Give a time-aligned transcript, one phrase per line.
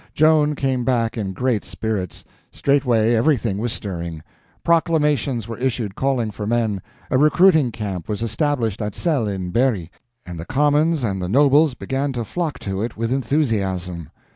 [0.15, 2.25] Joan came back in great spirits.
[2.51, 4.23] Straightway everything was stirring.
[4.63, 6.81] Proclamations were issued calling for men,
[7.11, 9.91] a recruiting camp was established at Selles in Berry,
[10.25, 14.09] and the commons and the nobles began to flock to it with enthusiasm.